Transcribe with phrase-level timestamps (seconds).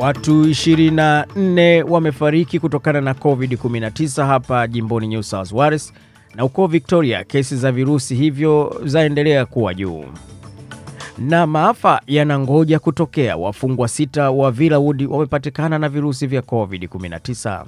[0.00, 5.92] Watu 24 wamefariki kutokana na COVID-19 hapa jimboni New South Wales,
[6.34, 10.04] na huko Victoria kesi za virusi hivyo zaendelea kuwa juu,
[11.18, 13.36] na maafa yanangoja kutokea.
[13.36, 17.64] Wafungwa sita wa Villawood wamepatikana na virusi vya COVID-19.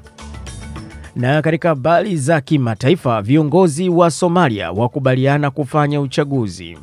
[1.16, 6.78] Na katika habari za kimataifa, viongozi wa Somalia wakubaliana kufanya uchaguzi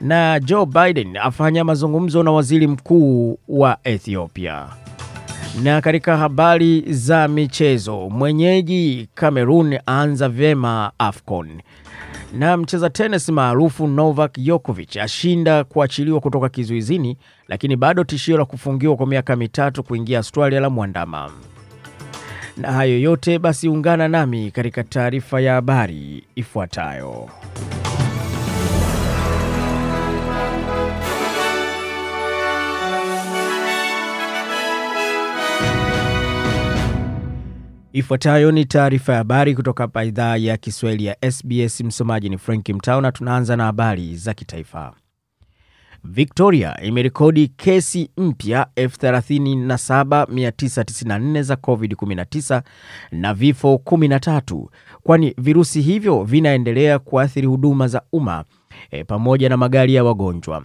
[0.00, 4.66] na Joe Biden afanya mazungumzo na waziri mkuu wa Ethiopia.
[5.62, 11.62] Na katika habari za michezo, mwenyeji Cameroon aanza vyema AFCON.
[12.38, 17.16] Na mcheza tenis maarufu Novak Djokovic ashinda kuachiliwa kutoka kizuizini,
[17.48, 21.30] lakini bado tishio la kufungiwa kwa miaka mitatu kuingia Australia la mwandama.
[22.56, 27.28] Na hayo yote basi, ungana nami katika taarifa ya habari ifuatayo.
[37.96, 41.80] Ifuatayo ni taarifa ya habari kutoka hapa idhaa ya Kiswahili ya SBS.
[41.80, 44.92] Msomaji ni Frank Mtao na tunaanza na habari za kitaifa.
[46.04, 52.62] Victoria imerekodi kesi mpya 37994 za COVID-19
[53.12, 54.66] na vifo 13,
[55.02, 58.44] kwani virusi hivyo vinaendelea kuathiri huduma za umma
[58.90, 60.64] e, pamoja na magari ya wagonjwa.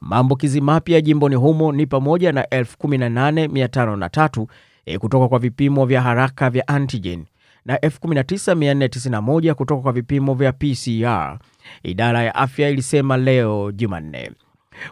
[0.00, 4.46] Maambukizi mapya jimboni humo ni pamoja na 18503
[4.86, 7.24] E, kutoka kwa vipimo vya haraka vya antigen
[7.64, 11.38] na 19491 kutoka kwa vipimo vya PCR,
[11.82, 14.30] idara ya afya ilisema leo Jumanne.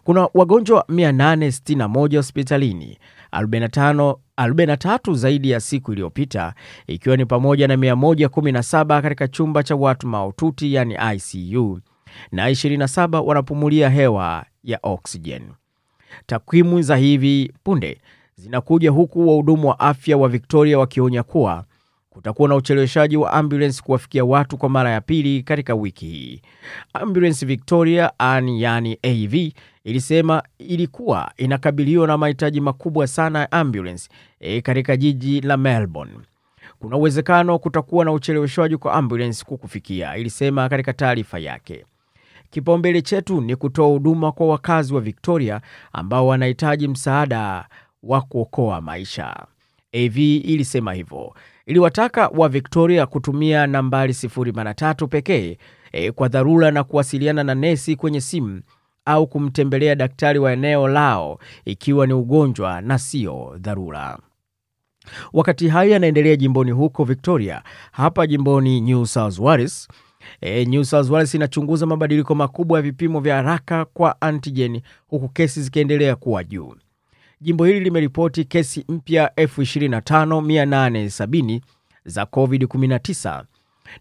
[0.04, 2.98] Kuna wagonjwa 861 hospitalini,
[3.32, 6.54] 45, 43 zaidi ya siku iliyopita,
[6.86, 11.80] ikiwa ni pamoja na 117 katika chumba cha watu mahututi yani ICU
[12.32, 15.48] na 27 wanapumulia hewa ya oksijeni.
[16.26, 18.00] Takwimu za hivi punde
[18.36, 21.64] zinakuja huku wahudumu wa afya wa Victoria wakionya kuwa
[22.10, 26.42] kutakuwa na ucheleweshaji wa ambulance kuwafikia watu kwa mara ya pili katika wiki hii.
[26.92, 29.34] Ambulance Victoria yani AV
[29.84, 34.08] ilisema ilikuwa inakabiliwa na mahitaji makubwa sana ya ambulance
[34.40, 36.14] e, katika jiji la Melbourne.
[36.78, 41.84] Kuna uwezekano kutakuwa na ucheleweshwaji kwa ambulance kukufikia, ilisema katika taarifa yake.
[42.50, 45.60] Kipaumbele chetu ni kutoa huduma kwa wakazi wa Victoria
[45.92, 47.64] ambao wanahitaji msaada
[48.06, 49.46] wa kuokoa maisha.
[49.92, 51.34] AV ilisema hivyo.
[51.66, 55.58] Iliwataka wa Victoria kutumia nambari 083 pekee
[55.92, 58.62] e, kwa dharura na kuwasiliana na nesi kwenye simu
[59.04, 64.18] au kumtembelea daktari wa eneo lao ikiwa ni ugonjwa na sio dharura.
[65.32, 69.88] Wakati hayo yanaendelea jimboni huko Victoria, hapa jimboni New South Wales
[70.40, 75.62] E, New South Wales inachunguza mabadiliko makubwa ya vipimo vya haraka kwa antijeni huku kesi
[75.62, 76.74] zikiendelea kuwa juu.
[77.44, 81.60] Jimbo hili limeripoti kesi mpya 25870
[82.04, 83.42] za COVID-19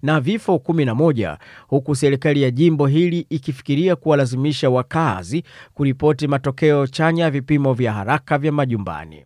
[0.01, 1.37] na vifo 11
[1.67, 5.43] huku serikali ya jimbo hili ikifikiria kuwalazimisha wakazi
[5.73, 9.25] kuripoti matokeo chanya ya vipimo vya haraka vya majumbani.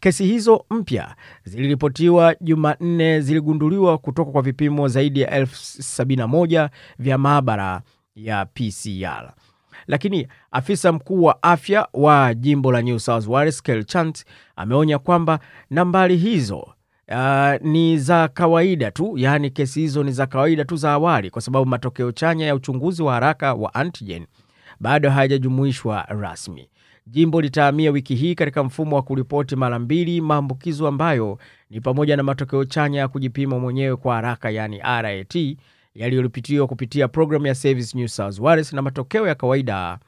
[0.00, 6.70] Kesi hizo mpya ziliripotiwa Jumanne ziligunduliwa kutoka kwa vipimo zaidi ya elfu sabini na moja
[6.98, 7.82] vya maabara
[8.14, 9.32] ya PCR.
[9.86, 13.84] Lakini afisa mkuu wa afya wa jimbo la New South Wales Kel
[14.56, 15.38] ameonya kwamba
[15.70, 16.58] nambari hizo
[17.08, 21.42] uh, ni za kawaida tu, yaani kesi hizo ni za kawaida tu za awali, kwa
[21.42, 24.26] sababu matokeo chanya ya uchunguzi wa haraka wa antigen
[24.80, 26.68] bado hayajajumuishwa rasmi.
[27.06, 31.38] Jimbo litahamia wiki hii katika mfumo wa kuripoti mara mbili maambukizo ambayo
[31.70, 35.56] ni pamoja na matokeo chanya ya kujipima mwenyewe kwa haraka yaani RAT
[35.94, 39.98] yaliyoripotiwa kupitia programu ya Service New South Wales na matokeo ya kawaida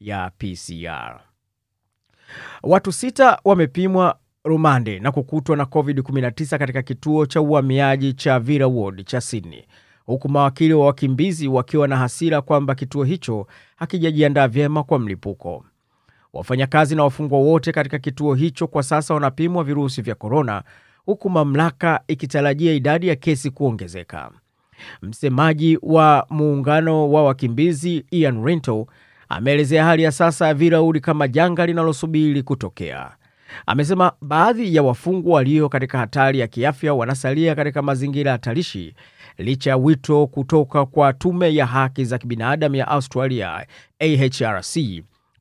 [0.00, 1.20] ya PCR.
[2.62, 9.20] Watu sita wamepimwa rumande na kukutwa na COVID-19 katika kituo cha uhamiaji cha Villawood cha
[9.20, 9.64] Sydney,
[10.06, 13.46] huku mawakili wa wakimbizi wakiwa na hasira kwamba kituo hicho
[13.76, 15.64] hakijajiandaa vyema kwa mlipuko.
[16.32, 20.62] Wafanyakazi na wafungwa wote katika kituo hicho kwa sasa wanapimwa virusi vya korona,
[21.06, 24.30] huku mamlaka ikitarajia idadi ya kesi kuongezeka.
[25.02, 28.86] Msemaji wa muungano wa wakimbizi Ian Rinto
[29.28, 33.10] ameelezea hali ya sasa ya Virauli kama janga linalosubiri kutokea.
[33.66, 38.94] Amesema baadhi ya wafungwa walio katika hatari ya kiafya wanasalia katika mazingira hatarishi
[39.38, 43.66] licha ya wito kutoka kwa tume ya haki za kibinadamu ya Australia
[44.00, 44.78] AHRC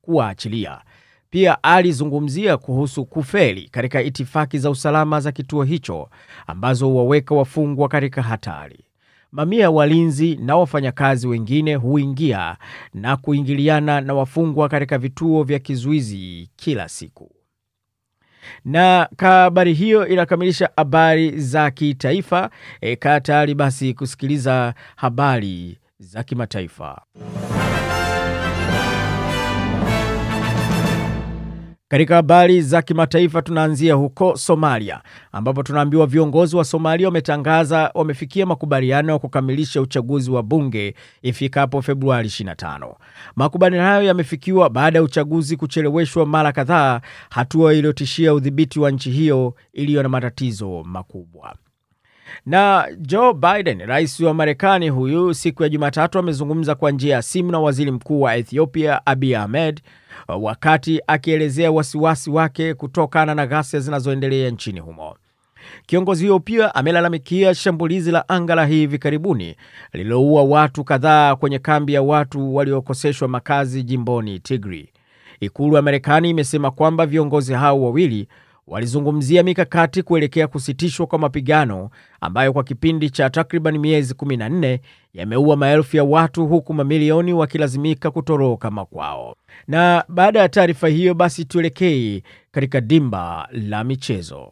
[0.01, 0.81] kuwaachilia.
[1.29, 6.09] Pia alizungumzia kuhusu kufeli katika itifaki za usalama za kituo hicho
[6.47, 8.79] ambazo huwaweka wafungwa katika hatari.
[9.31, 12.57] Mamia ya walinzi na wafanyakazi wengine huingia
[12.93, 17.31] na kuingiliana na wafungwa katika vituo vya kizuizi kila siku.
[18.65, 22.49] Na habari hiyo inakamilisha habari za kitaifa.
[22.81, 27.01] E, kaa tayari basi kusikiliza habari za kimataifa.
[31.91, 35.01] Katika habari za kimataifa tunaanzia huko Somalia
[35.31, 42.27] ambapo tunaambiwa viongozi wa Somalia wametangaza wamefikia makubaliano ya kukamilisha uchaguzi wa bunge ifikapo Februari
[42.29, 42.95] 25.
[43.35, 49.55] Makubaliano hayo yamefikiwa baada ya uchaguzi kucheleweshwa mara kadhaa, hatua iliyotishia udhibiti wa nchi hiyo
[49.73, 51.55] iliyo na matatizo makubwa.
[52.45, 57.51] Na Joe Biden, rais wa Marekani, huyu siku ya Jumatatu amezungumza kwa njia ya simu
[57.51, 59.81] na waziri mkuu wa Ethiopia Abiy Ahmed
[60.27, 65.15] wakati akielezea wasiwasi wake kutokana na ghasia zinazoendelea nchini humo.
[65.85, 69.55] Kiongozi huyo pia amelalamikia shambulizi la anga la hivi karibuni
[69.93, 74.87] lililoua watu kadhaa kwenye kambi ya watu waliokoseshwa makazi jimboni Tigray.
[75.39, 78.27] Ikulu ya Marekani imesema kwamba viongozi hao wawili
[78.69, 81.89] walizungumzia mikakati kuelekea kusitishwa kwa mapigano
[82.21, 84.79] ambayo kwa kipindi cha takriban miezi 14
[85.13, 89.35] yameua maelfu ya watu huku mamilioni wakilazimika kutoroka makwao.
[89.67, 94.51] Na baada ya taarifa hiyo, basi tuelekei katika dimba la michezo.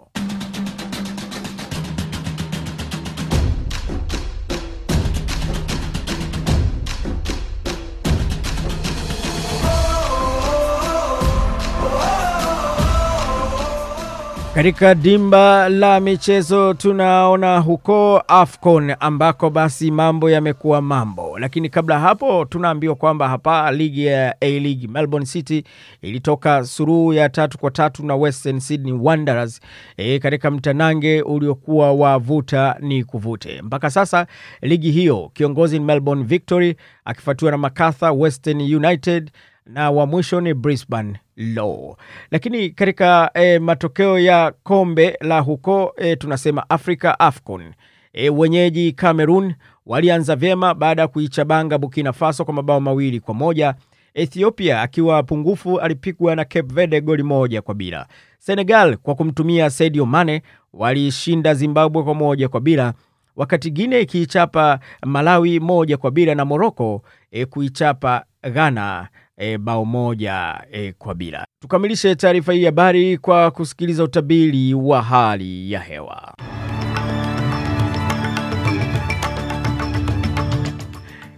[14.58, 22.46] Katika dimba la michezo tunaona huko AFCON ambako basi mambo yamekuwa mambo, lakini kabla hapo
[22.46, 25.64] tunaambiwa kwamba hapa ligi ya A-League Melbourne City
[26.02, 29.62] ilitoka suruhu ya tatu kwa tatu na Western Sydney Wanderers
[29.98, 33.62] e, katika mtanange uliokuwa wa vuta ni kuvute.
[33.62, 34.28] Mpaka sasa
[34.62, 36.76] ligi hiyo kiongozi ni Melbourne Victory
[37.06, 39.32] akifuatiwa na Macarthur Western United
[39.66, 41.96] na wa mwisho ni Brisbane Law.
[42.32, 47.74] Lakini katika e, matokeo ya kombe la huko e, tunasema Africa AFCON
[48.14, 49.54] e, wenyeji Cameroon
[49.86, 53.76] walianza vyema baada ya kuichabanga Burkina Faso kwa mabao mawili kwa moja.
[54.14, 58.08] Ethiopia akiwa pungufu alipigwa na Cape Verde goli moja kwa bila.
[58.40, 60.42] Senegal kwa kumtumia Sadio Mane
[60.74, 62.94] walishinda Zimbabwe kwa moja kwa bila,
[63.36, 67.02] wakati Guinea ikiichapa Malawi moja kwa bila na Morocco
[67.32, 69.08] e, kuichapa Ghana
[69.38, 71.46] E, bao moja e, kwa bila.
[71.60, 76.34] Tukamilishe taarifa hii habari kwa kusikiliza utabiri wa hali ya hewa.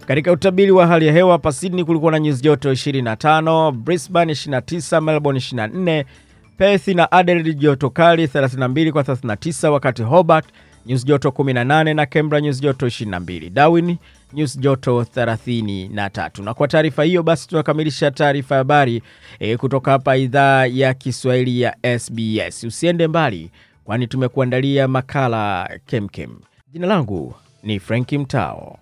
[0.06, 5.00] Katika utabiri wa hali ya hewa hapa Sydney kulikuwa na nyuzi joto 25, Brisbane 29,
[5.00, 6.04] Melbourne 24,
[6.56, 10.46] Perth na Adelaide joto kali 32 kwa 39, wakati Hobart
[10.86, 13.96] nyuzi joto 18 na Canberra nyuzi joto 22, Darwin
[14.32, 16.42] nyuzi joto 33.
[16.44, 19.02] Na kwa taarifa hiyo basi tunakamilisha taarifa ya habari
[19.38, 22.64] e, kutoka hapa idhaa ya Kiswahili ya SBS.
[22.64, 23.50] Usiende mbali,
[23.84, 26.30] kwani tumekuandalia makala kemkem.
[26.72, 28.78] Jina langu ni Franki Mtao.